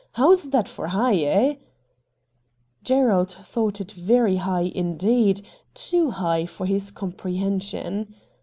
[0.13, 1.55] How's that for high, eh?'
[2.83, 5.43] Gerald thought it very high indeed;
[5.75, 8.15] too high for his comprehension.